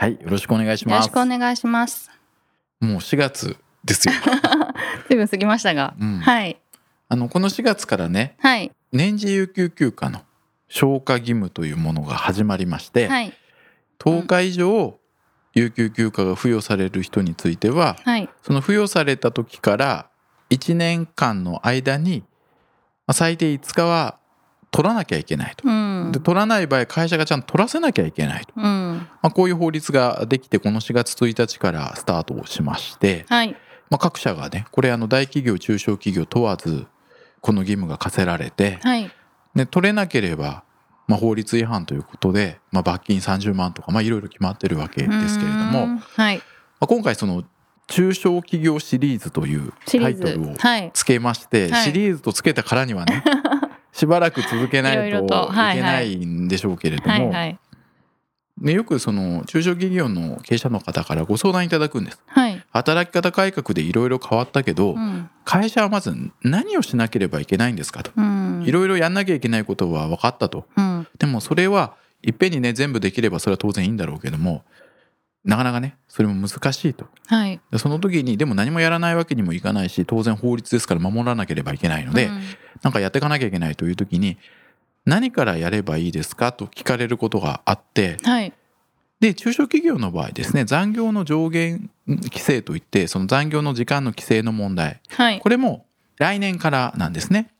[0.00, 2.08] はいよろしくお願いしよろますしくお願いします。
[2.78, 4.14] もう4月ですよ。
[5.10, 6.18] 随分過ぎましたが、うん。
[6.20, 6.56] はい。
[7.08, 8.70] あのこの4月からねはい。
[8.92, 10.22] 年次有給休暇の
[10.68, 13.34] 消化義務というものが始まりまして、はい。
[13.98, 15.00] 10日以上
[15.54, 18.28] 有給休暇が付与される人についてははい。
[18.44, 20.06] その付与された時から
[20.50, 22.20] 1年間の間に
[23.08, 24.20] まあ最低5日は
[24.70, 25.68] 取らなきゃいけないと。
[25.68, 28.62] うんで取らない場合会社がちゃんと取らせなきゃいけないと、うん。
[28.62, 33.56] まあ、こういう法律ができてこの4月1日からスタートをしまして、はい。
[33.90, 36.86] まあ、各社がねこれあの大企業中小企業問わず
[37.40, 39.10] この義務が課せられてはい。
[39.54, 40.62] で取れなければ、
[41.06, 46.42] まあ、法律違反ということで、まあ、罰金30万とかまあいろいろ決まってるわけですけれども、はい。
[46.80, 47.44] あ、今回その
[47.88, 50.54] 中小企業シリーズというタイトルを
[50.92, 51.84] つけまして、はい。
[51.84, 53.24] シリーズとつけたからにはね
[53.98, 57.32] しばらく続けないといけないんでしょうけれども、
[58.60, 62.20] ね、よくその中小企業の経営者の方からご相談いただくんです。
[62.26, 62.64] はい。
[62.70, 65.28] 働き方改革でいろいろ変わったけど、うん。
[65.44, 68.12] 会社はまず何をしなければいけないんですかと。
[68.16, 68.62] うん。
[68.64, 70.64] いろいろやんなきゃいけないことは分かったと。
[70.76, 71.08] うん。
[71.18, 74.64] でもそれはいっぺんにね全部できればそれは当然いいんだろうけども
[75.48, 77.06] なかなかねそれも難しいと。
[77.26, 77.58] はい。
[77.70, 82.42] でその時にでも何もやらないわけにもいかないし当然法律ですから守らなければいけないので、うん。
[82.82, 84.36] なんかやっていかなきゃいけないという時に
[85.06, 88.52] 何からやればいいですかと聞かれることがあってはい。
[89.20, 95.00] で中小企業の場合ですね残業の上限規制といってその残業の時間の規制の問題。
[95.08, 95.40] はい。
[95.40, 95.86] これも
[96.18, 97.50] 来年からなんですね。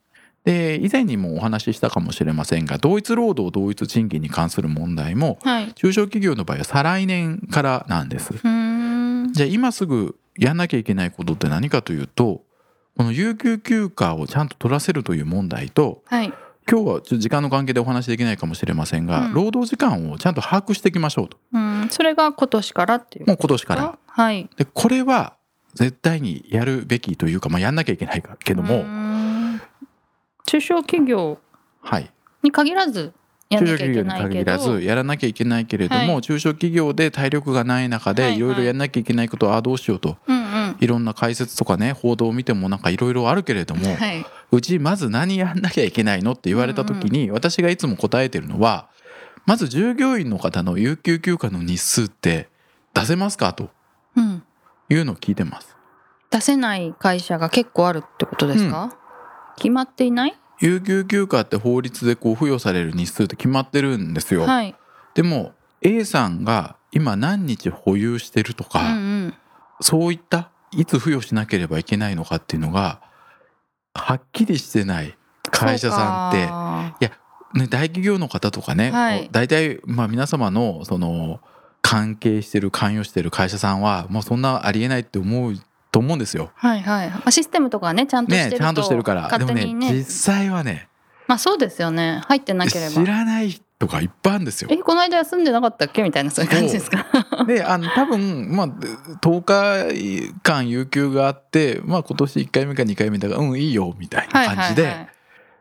[0.49, 5.75] で以前にもお話ししたかもしれませんが同一労働同一賃金に関する問題もはい。
[5.75, 8.33] 中小企業の場合は再来年からなんです。
[8.33, 12.45] じゃあ今すぐやんなきゃいけないことって何かというと
[12.97, 16.33] この有給休暇をちゃんと取らせるという問題とはい。
[16.71, 19.35] 今日は時間の関係でお話しできないかもしれませんが、うん。
[19.35, 21.37] 労働時間をちゃんと把握していきましょうと。
[21.53, 21.89] うん。
[21.91, 23.27] それが今年からっていう。
[23.27, 23.99] もう今年から。
[24.07, 24.49] はい。
[24.57, 25.35] でこれは
[25.75, 28.85] 絶対にやるべきというか、まあ、やんなきゃいけないけどうも、
[30.49, 31.39] 中小企業
[31.83, 32.11] はい、
[32.43, 33.13] に限らず
[33.51, 36.23] や中小企業に限らずやらなきゃいけないけれども、はい。
[36.23, 40.17] 中小企業で体力がない中でいろいろやんなきゃいけないことはあどうしようと。
[40.27, 40.77] うんうん。
[40.81, 44.25] いろんな解説とかね報道を見てもなんかいろいろあるけれども、はい。
[44.51, 48.89] うちまず何やんなきゃいけないのって言われた時に私がいつも答えてるのは
[49.45, 52.49] まず従業員の方の有給休暇の日数って
[52.95, 53.69] 出せますかと
[54.17, 54.43] うん。
[54.91, 55.77] いうのを聞いてます。
[56.31, 58.98] 出せない会社が結構あるってことですか？
[59.59, 60.35] 決まっていない？
[60.61, 64.43] 有給休暇って法律でこう付与される日数って決まってるんですよ。
[64.43, 64.75] はい。
[65.15, 65.53] でも
[65.83, 69.35] A さんが今何日保有してるとうんか、うん。
[69.81, 73.01] そういったいつ付与しなければいけないのかっていうのが
[73.95, 75.17] はっきりしてない
[75.51, 77.17] 会社さんってって
[77.55, 79.29] ね、大企業の方とかね、はい。
[79.33, 81.41] 大体、まあ、皆様のその
[81.81, 85.55] 関係してる関与してる会社さんはもうそんなありえないって思う
[85.91, 86.51] と思うんですよ。
[86.55, 89.39] はいはいまあシステムとかねちゃんとしてるとねちゃんとしてるから。
[89.39, 90.89] でもね実際はね
[91.27, 94.77] まあそうですよね入ってなければ知らない人がいっぱいあるんですよえ。
[94.79, 97.07] この間休んでなかったっけみたいなそういう感じですか？
[97.47, 105.09] であの多分まあ10日間有給があって、まあ、今年1回目か2回目だからうんいいよみたいな感じで、はいはいはい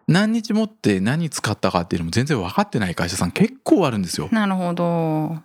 [0.09, 4.29] 何日もって何使ったかっていうのも全然分かってない会社さん結構あるんですよ。
[4.31, 5.35] なるほど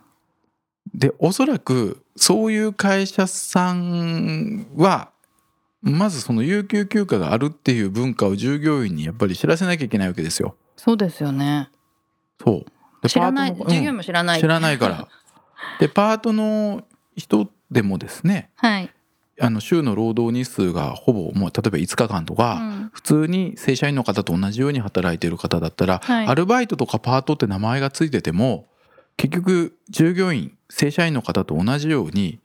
[0.95, 5.11] でおそらくそういう会社さんは
[5.81, 10.55] まずその有給休暇があるっていう文化を従業員にやっぱり知らせなきゃいけないわけですよ。
[10.77, 11.71] そうですよね。
[12.43, 12.65] そう。
[13.03, 15.09] で知らないパートの従業員も知らない、うん知らないから。
[15.81, 16.85] でパートの
[17.17, 18.91] 人でもですねはい、
[19.41, 22.91] あの週の労働日数がほぼもう例えば5日間とか、うん。
[22.93, 26.27] 普通に正社員の方と同じように働いている方だったら、はい。
[26.27, 28.67] アルバイトとかパートって名前がついてても
[29.17, 32.41] 結局従業員正社員の方と同じように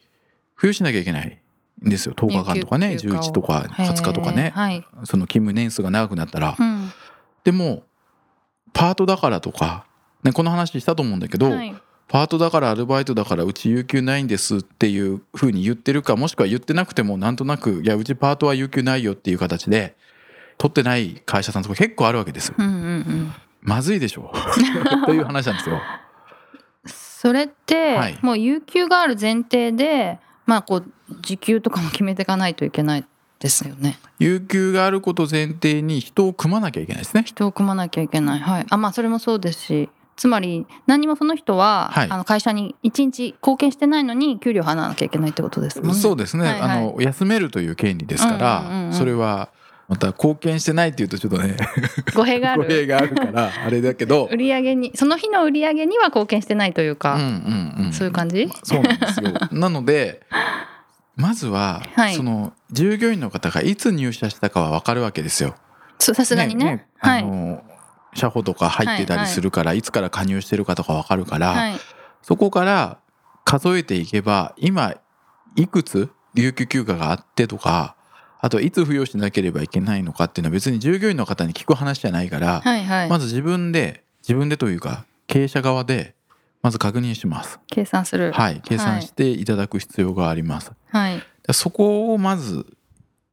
[0.55, 1.39] 付与しなきゃいけない
[1.85, 2.13] んですよ。
[2.15, 4.51] 10日間とかね有給休暇を11とか20日とかね。
[4.55, 6.91] はい、その勤務年数が長くなったら、うん。
[7.43, 7.83] でも
[8.73, 9.85] パートだからとか、
[10.23, 11.75] ね、この話したと思うんだけど、はい、
[12.07, 19.95] パートだからアルバイトだからうち有給ないんですっていうふうに言ってるかもしくは言ってなくてもなんとなくいやうちパートは有給ないよっていう形で
[20.57, 22.55] 取ってない会社さんとか結構あるわけですよ。
[22.57, 23.33] うんうんうん。
[23.61, 24.33] まずいでしょ。
[25.05, 25.81] という話なんですよ。
[27.19, 28.19] それって、はい。
[28.21, 30.85] もう有給がある前提でまあこう
[31.21, 33.05] 時給とかも決めていかないといけない
[33.39, 33.97] ですよね。
[34.19, 37.23] 有給があること前提に人を組まなきゃいけないですね。
[37.25, 38.39] 人を組まなきゃいけない。
[38.39, 38.65] はい。
[38.69, 39.89] あまあそれもそうですし。
[40.15, 42.07] つまり何もその人は、はい。
[42.11, 45.93] あの会社に一日貢献してないのに給料払わなきゃいけないってことですもんね。
[45.95, 46.61] そうですね、はいはい。
[46.61, 48.93] あの休めるという権利ですから、うんうんうんうん。
[48.93, 49.49] それは
[49.88, 51.56] また貢献してないっていうとちょっとね。
[52.13, 58.50] 語弊があ語弊るがあるからあれだけど、売り上げにその日の売り上げには貢献してないといううんか、うんうん、そういう感じ？
[58.63, 59.31] そうなんですよ。
[59.51, 60.22] なので
[61.16, 62.16] まずは、はい。
[62.16, 65.56] その従業員の方がいつ入社したかは分かるわけですよ。
[66.00, 66.86] さすがにね。
[67.00, 67.24] はい。
[67.24, 67.63] あの
[68.13, 71.80] 社保とか入ってたりするから、いつから加入してるかとか分かるから、はい。
[72.22, 73.00] そこから
[73.45, 74.94] 数えていけば今
[75.56, 76.10] いくつ？
[76.36, 77.95] 有給休暇があってとか
[78.39, 86.16] あといつ付与しなければいけないのかっていうのは別に従業員の方に聞く話じゃないから、はいはい、まず自分で自分でというか経営者側で
[86.62, 87.60] まず確認します。
[87.68, 90.72] 計算するはい、計算していただく必要があります。
[90.89, 92.66] はいでそこをまず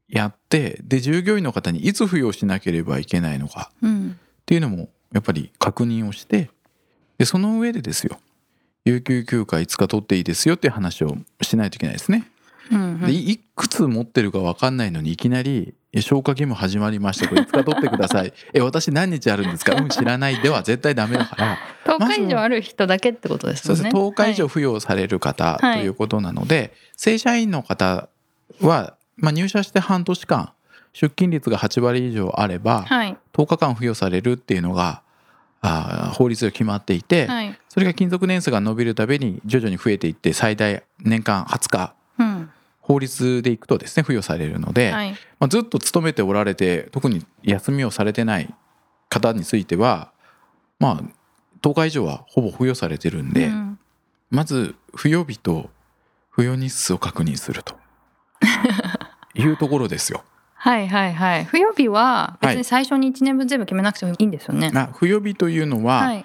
[0.09, 6.51] やってで従業員の方にいつ付与しなければいけないのかうんっていうのもやっぱり確認をして
[7.19, 8.19] でその上でですよ
[8.85, 12.31] 有給休暇5日取っていいですよっていう話をしないといけないですね。
[12.72, 19.75] うんうんでいいくつ持ってるか分かんないのにいきなり「え消化義務始まりましたこれ5日取ってください」「え私何日あるんですか?
[19.81, 24.11] 」「うん知らない」では絶対ダメだから10日以上ある人だけってことですそうですもんね。
[24.11, 28.08] 10日以上付与される方とはいいうことなので、正社員の方
[28.61, 30.52] は、まあ、入社して半年間
[30.94, 33.06] 出勤率が8割以上あればはい。
[33.08, 33.17] はい。
[33.34, 35.02] 10日間付与されるっていうのが
[35.60, 37.58] あー法律で決まっていて、はい。
[37.69, 42.04] それが勤続年数が伸びるたびに徐々に増えていって最大年間20日うん。
[42.86, 45.12] 法律でいくとですね付与されるので、はい。
[45.40, 48.54] まあ、ずっと勤めておられて特に休みをされてない
[49.08, 50.12] 方については
[50.78, 51.02] まあ
[51.62, 53.78] 10日以上はほぼ付与されてるんで、うん
[54.31, 55.70] まず付与日と
[56.36, 57.76] 付与日数を確認すると
[59.36, 60.25] いうところですよ。
[60.54, 61.44] はいはいはい。
[61.44, 64.70] 付与日は別に最初に1年分全部決めなくてもいいんですよね。
[64.72, 66.25] まあ付与日というのは、はい。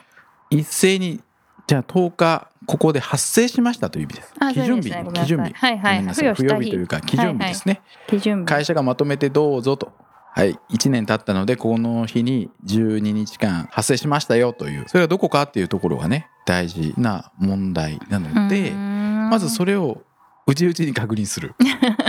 [0.49, 1.21] 一斉に
[1.69, 4.33] じゃあ10日ここで発生しましたという意味です。
[4.39, 5.53] あ基準日、ね基準日。
[5.53, 5.97] はいはい。
[5.97, 6.35] ごめんなさい。
[6.35, 6.71] 付与した日。
[6.71, 7.81] というか基準日ですね。
[8.07, 8.45] 基準日。
[8.45, 9.93] 会社がまとめてどうぞと。
[10.33, 14.85] はい、1年経ったのでこの日に12日間発生しましたよという。
[14.87, 20.01] それがどこかっていうところがね大事な問題なのでままずそれを
[20.47, 21.53] 内々に確認する。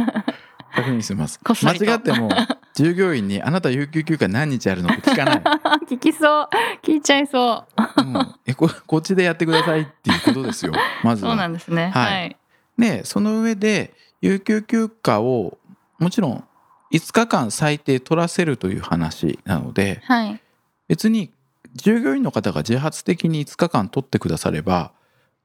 [0.73, 1.39] 確認します。
[1.45, 2.31] 間違っても
[2.75, 5.43] 従業員に「あなた有給休暇何日あるの?」聞かない
[5.89, 6.49] 聞きそう。
[6.83, 8.03] 聞いちゃいそう。
[8.03, 10.73] うんえここっちでやってくださいっていうことですよ
[11.03, 11.49] まずそうなは。
[11.49, 11.91] んですね。
[11.95, 12.37] はいはい。
[12.79, 15.59] でその上で有給休暇を
[15.99, 16.45] もちろん
[16.93, 20.41] 5日間最低取らせるという話なのではい。
[20.89, 21.31] 別に
[21.75, 24.93] 従業員の方が自発的に5日間取ってくだされば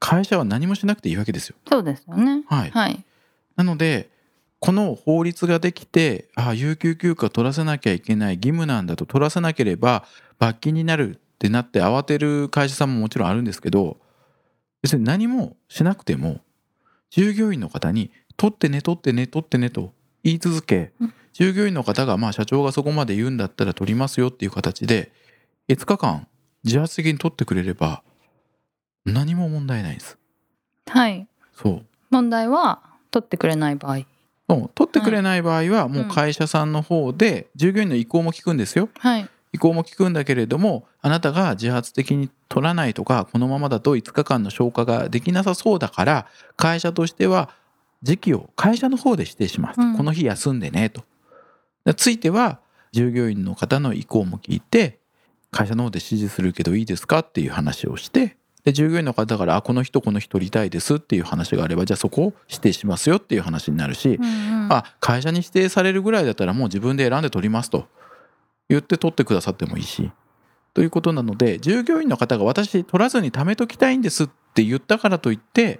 [0.00, 1.56] 会社は何もしなくていいわけですよ。
[1.68, 2.42] そうですよね。
[2.48, 3.04] はい、はい。
[3.56, 4.10] なので
[4.58, 10.04] この法律ができてああ有給休暇取らせなきゃいけない義務なんだと取らせなければ
[10.38, 13.98] 罰金になるってなって慌てる会社さんももちろんあるんですけど
[14.82, 16.40] 別に何もしなくても
[17.10, 19.92] 従業員の方に「取ってね取ってね取ってね」と
[20.24, 25.12] 言い続けうん従業員の方がまあ社長がそこまで言うんだったら取りますよっていう形で
[25.68, 26.26] 5日間
[26.64, 28.02] 自発的に取ってくれれば
[29.04, 30.16] 何も問題ないです。
[30.88, 31.28] はい。
[31.54, 34.06] そう問題は取ってくれない場合。
[34.48, 38.88] 取ってくれない場合はもう会社さんの方で従業員の意向も聞くんですよ。
[38.98, 39.28] はい。
[39.52, 46.26] 意向も聞くんだけれどもあなたが自発的に取らないとかこのままだと5日間の消化ができなさそうだから
[46.56, 47.50] 会社としては
[48.02, 49.96] 時期を会社の方で指定します、うん。
[49.96, 51.04] この日休んでねと。
[51.84, 52.60] でついては
[52.92, 54.98] 従業員の方の意向も聞いて
[55.50, 57.20] 会社の方で指示するけどいいですか？
[57.20, 58.36] っていう話をして
[58.66, 67.86] で従業員の方からあこの人この人取りたいですっていう話があればじゃあそこを指定しますよっていう話になるし、うんうんあ会社に指定されるぐらいだったらもう自分で選んで取りますと
[68.68, 70.10] 言って取ってくださってもいいし
[70.74, 75.78] ということなので従業員の方が私取らずに貯めときたいんですって言ったからといって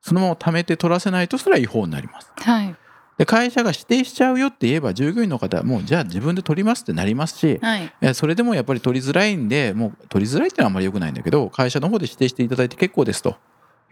[0.00, 2.32] そのまま貯めて取らせないとそれは違法になります。
[2.34, 2.74] はい。
[3.18, 7.92] で会社が指定しちゃうよって言えば従業員の方はもうじゃあ自分で取りますってなりますしはい。
[8.02, 13.36] えそれでもやっぱり取りづらいんでもう取りづらいってのはあんまり良くないんだけど会社の方で指定していただいて結構ですと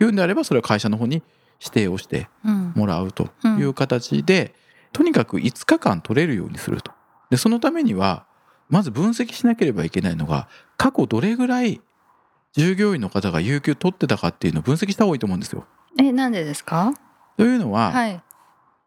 [0.01, 1.23] いうんであればそれは会社の方に
[1.61, 2.73] 指定をしてうん。
[2.77, 3.29] もらうと
[3.59, 4.55] いう形で、
[4.93, 6.93] とにかく5日間取れるようにすると。
[7.31, 8.27] でそのためには
[8.69, 11.81] まず分析しなければいけないのが過去どれぐらい
[12.53, 15.65] 従業員の方が有給取ってたかっていうのを分析した方がいいと思うんですよ。
[15.99, 16.93] え、なんでですか？
[17.37, 18.21] というのは、はい。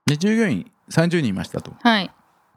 [0.08, 1.74] で従業員30人いましたと。
[1.82, 2.12] はい。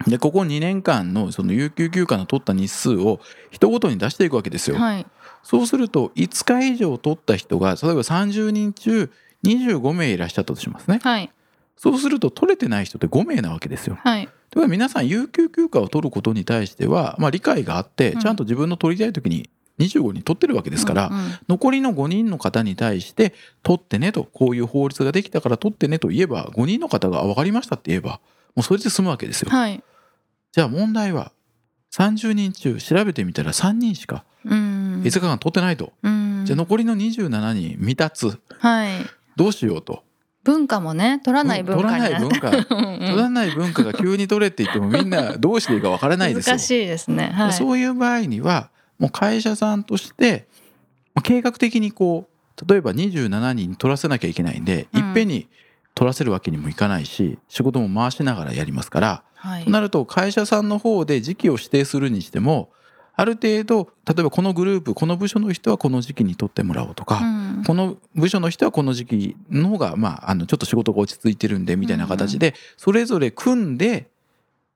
[0.07, 4.76] でここ2年間のその有給休暇の取った日数を人ごとに出していくわけですよ。
[4.76, 5.07] はい。
[5.42, 9.11] そうすると5日以上取った人が例えば30人中
[9.45, 11.30] 25名いらっしゃったとしますねはい
[11.76, 14.28] そうすると取れてない人って5名なわけですよはい
[14.69, 19.49] 皆さん有給休暇を取ることに対しては、まあ、理解があってうんちゃんと自分の取りたい時に
[19.80, 21.38] 25人取ってるわけですから、うんうん。
[21.49, 28.20] 残りの5人の方に対して取ってねとこういう法律ができたから取ってねと言えば5人の方があ分かりましたって言えば
[28.54, 29.50] もうそれで済むわけですよ。
[29.50, 29.82] はい。
[30.52, 31.32] じゃあ問題は
[31.92, 35.02] 30人中調べてみたら3人しかうん。
[35.02, 36.42] 5日間取ってないと、うん。
[36.44, 38.32] じゃあ残りの27人未達。
[38.58, 38.92] はい。
[39.37, 40.04] どうしようと。
[40.42, 42.50] 文化もね取らない文化に取らない文化。
[42.50, 46.54] 取らない文化が急に取れって言ってもみんなどうしていいか分からないですよ。
[46.54, 47.30] 難しいですね。
[47.34, 47.52] はい。
[47.52, 48.70] そういう場合には
[49.00, 50.47] もう会社さんとして
[51.14, 55.00] まあ計画的にこう例えば27人取らせなきゃいけないんで、うん。
[55.00, 55.49] いっぺんに
[55.95, 59.64] 取らせるわけにもいかないし仕事も回しながらやりますから、はい。
[59.64, 62.71] となると会社さんの方で時期を指定するにしても
[63.14, 67.25] ある程度例えばこのグループこの部署の人はこの時期に取ってもらおうとか、う
[67.61, 67.64] ん。
[67.66, 74.09] この部署の人はこの時期の方が、まあ、あのちょっと仕事が落ち着いてるんでみたいな形でそれぞれ組んで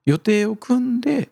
[0.05, 1.29] 予定を組んで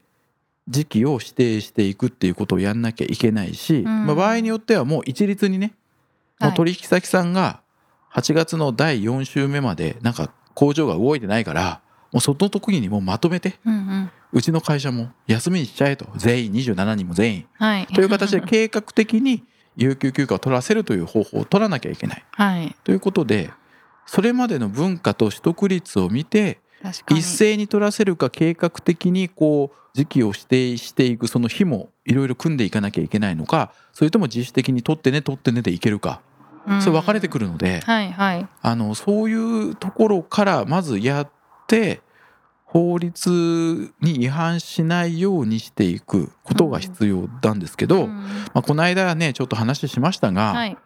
[0.67, 4.05] 時期を指定していくっていうことをやんなきゃいけないし、ん。
[4.05, 5.73] まあ、場合によってはもう一律にね
[6.39, 7.61] もう取引先さんが
[8.13, 14.11] 8月の第4週目までなんか工場が動いてないからもうその時にもうまとめてうんうん。
[14.31, 16.07] うちの会社も休みにしちゃえと。
[16.15, 17.45] 全員27人も全員。
[17.53, 17.87] はい。
[17.87, 19.43] という形で計画的に
[19.75, 22.25] 有給休暇を取らせるという方法を取らなきゃいけない。
[22.31, 22.75] はい。
[22.83, 23.51] ということで
[24.05, 26.59] それまでの文化と取得率を見て
[27.09, 36.21] 一斉に取らせるか計画的にこう時期を指定していくその日もいろいろ組んでいかなきゃいけないのかそれとも自主的に取ってね取ってねでいけるか。
[36.67, 36.81] うん。
[36.81, 38.47] それ分かれてくるのではいはい。
[38.61, 39.33] あのそうい
[39.69, 41.29] うところからまずやっ
[41.67, 42.01] て
[42.65, 48.17] 法律に違反しないようにしていくことが必要なんですけど、うん。
[48.17, 50.77] まあ、この間ねちょっと話しましたが、はい。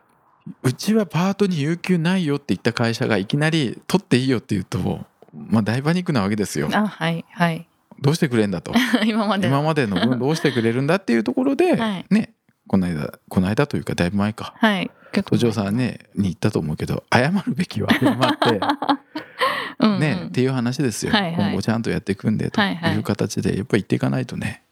[0.64, 6.70] うちはパートに有給ないよって言った会社がいきなり取っていいよって言うと、まあ、大パニックなわけですよ。
[6.74, 7.68] あはいはい。
[8.00, 8.74] どうしてくれんだと。
[9.06, 9.48] 今まで。
[9.48, 12.06] 今までの分 どうしてくれるんだっていうところで、はい。
[12.10, 12.34] ね
[12.68, 14.54] この間この間というかだいぶ前か。
[14.58, 18.60] はい結構都城さんねに言ったと思うけど謝るべきは謝って、
[19.80, 20.00] うんうん。
[20.00, 21.34] ねっていう話ですよ、はいはい。
[21.36, 24.64] 今後ちゃんとやっていくんでとはいう形でやっぱり言っていかないとね。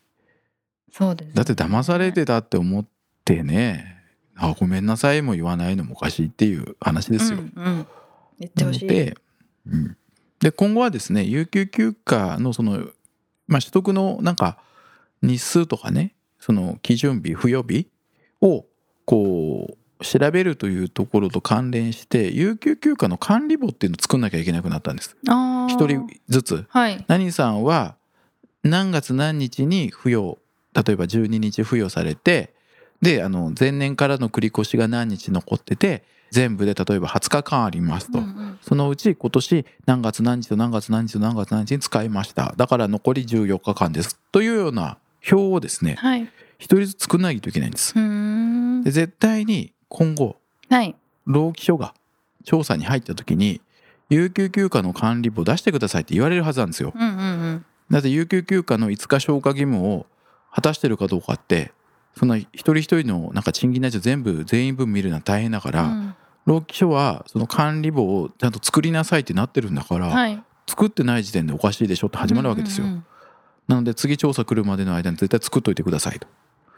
[0.92, 2.86] そうですだって騙されてたって思っ
[3.26, 3.96] てね
[4.38, 7.40] あごめんなさいも言わないのもおかしいっていう話ですよ。
[7.40, 7.88] うんうん。
[8.40, 8.88] 言ってほしい。
[8.88, 9.18] で,、
[9.68, 9.98] うん、
[10.46, 12.74] で今後はですね有給休暇のその、
[13.48, 14.60] まあ、取得のなんか
[15.24, 17.88] 日数とかねその基準日付与日
[18.44, 18.64] を
[19.06, 25.18] こう調べるというところと関連して有給休暇の管理簿っていうのを作んなきゃいけなくなったんです。
[25.28, 25.74] あー。
[25.74, 26.66] 一人ずつ。
[26.70, 27.04] はい。
[27.08, 27.96] 何さんは
[28.62, 30.38] 何月何日に付与
[30.76, 32.54] 例えば12日付与されて
[33.02, 36.04] であの前年からの繰り越しが何日残ってて
[36.36, 38.60] 全部で例えば20日間ありますと、うんうん。
[38.62, 42.54] そのうち今年何月何日と何月何日と何月何日に使いました。
[42.58, 44.20] だから残り14日間です。
[44.34, 44.98] というような
[45.32, 46.24] 表をですねはい。
[46.58, 47.98] 一人ずつ作らないといけないんです。
[47.98, 48.84] ん。
[48.84, 50.36] で絶対に今後
[50.68, 50.94] はい。
[51.26, 51.94] 労基署が
[52.44, 53.62] 調査に入った時に
[54.10, 56.92] 有給休暇の管理簿出してくださいって言われるはずなんですよ。
[56.94, 57.66] うんうんうん。
[57.90, 60.06] だって有給休暇の5日消化義務を
[60.52, 61.72] 果たしてるかどうかって
[62.20, 66.16] そんな一人一人のなんか賃金内容全部全員分見るのは大変だから、うん
[66.46, 70.42] 労基署はその管理簿をちゃんと作りなさいってなってるんだから、はい。
[70.68, 73.06] 作ってない時点でおかしいでしょって始まるわけですよ、うんうんうん。
[73.68, 76.28] なので次調査来るまでの間に絶対作っといてくださいと。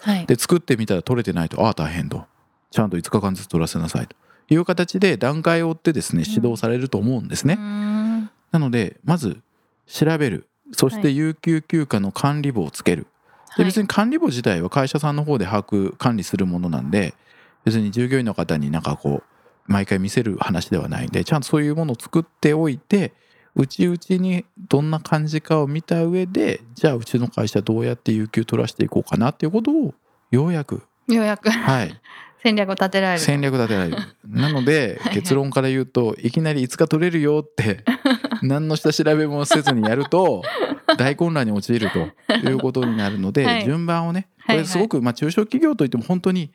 [0.02, 0.26] はい。
[0.26, 2.26] で作ってみたら取れてないとああ大変と。
[2.72, 4.16] ちゃんと5日間ずつ取らせなさいと。
[4.50, 8.30] いう形で段階を追ってですね指導されると思うんですね、うーん。
[8.52, 9.42] なのでまず
[9.86, 10.48] 調べる。
[10.74, 13.08] そして有給休暇の管理簿をつける、
[13.50, 13.58] はい。
[13.60, 17.14] で別に管理簿自体は会社さんの方で把握管理するものなんで
[17.64, 19.24] 別に従業員の方になんかこう
[19.68, 23.14] 毎回見せる話ではないんでちゃんとそういうものを作っておいて
[23.56, 29.94] 内々にどんな感じかを見た上でじゃあうちの会社どうやって有給取らせていこうかなっていうことを
[30.32, 31.50] ようやくようやく。
[31.50, 32.00] はい。
[32.44, 33.20] 戦略を立てられる。
[33.20, 33.98] 戦略立てられる。
[34.28, 37.84] なので はい結論から言うといきなり5日取れるよって
[38.44, 40.44] 何の下調べもせずにやると
[40.98, 42.00] 大混乱に陥ると
[42.36, 43.66] いうことになるので、はい。
[43.66, 46.52] 順番をねこれすごくまあ中小企業といっても本当に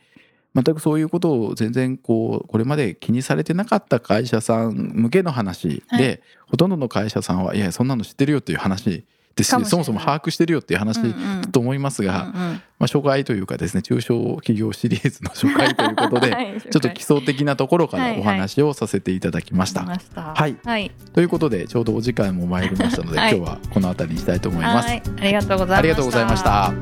[0.55, 6.21] 全くそういうことを全然こうこれまで気にされてなかった会社さん向けの話で、はい。
[6.47, 9.05] ほとんどの会社さんはいやそんなの知ってるよっていう話
[9.35, 18.21] ですしそもそも把握してるよっていう話だと思いますが、うんうんまあ、初回というかですね中小企業シリーズの初回ということで、 はいちょっと基礎的なところからはいはい。
[18.21, 19.81] お話をさせていただきました。
[19.81, 20.35] わかりました。
[20.35, 20.57] はい。
[20.65, 20.91] はい。
[21.13, 23.37] ということでちょうどお時間も参りましたので、はい。
[23.37, 24.89] 今日はこの辺りにしたいと思います。
[24.89, 25.03] はい。
[25.21, 25.77] ありがとうございました。
[25.79, 26.73] ありがとうございました。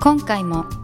[0.00, 0.83] 今回も